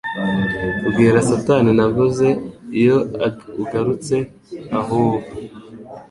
Bwira 0.87 1.17
satani 1.29 1.71
navuze 1.77 2.27
iyo 2.81 2.97
ugarutse 3.63 4.15
aho 4.79 4.95
uva 5.05 5.29